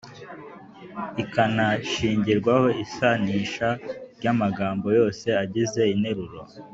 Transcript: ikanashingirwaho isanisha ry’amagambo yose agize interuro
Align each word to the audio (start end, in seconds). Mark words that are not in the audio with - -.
ikanashingirwaho 1.23 2.67
isanisha 2.83 3.67
ry’amagambo 4.17 4.87
yose 4.99 5.25
agize 5.43 5.81
interuro 5.95 6.39